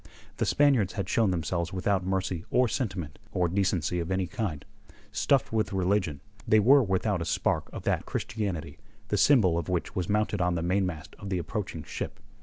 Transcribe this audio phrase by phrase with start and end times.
[0.37, 4.65] The Spaniards had shown themselves without mercy or sentiment or decency of any kind;
[5.11, 8.79] stuffed with religion, they were without a spark of that Christianity,
[9.09, 12.19] the Symbol of which was mounted on the mainmast of the approaching ship.